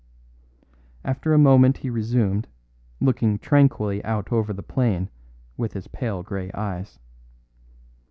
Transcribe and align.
After 1.05 1.31
a 1.31 1.37
moment 1.37 1.77
he 1.77 1.91
resumed, 1.91 2.47
looking 2.99 3.37
tranquilly 3.37 4.03
out 4.03 4.31
over 4.31 4.51
the 4.51 4.63
plain 4.63 5.11
with 5.57 5.73
his 5.73 5.87
pale 5.87 6.23
grey 6.23 6.49
eyes. 6.55 6.97